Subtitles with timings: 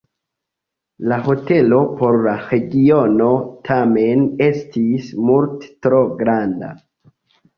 [1.09, 3.27] La hotelo por la regiono
[3.69, 6.71] tamen estis multe tro granda.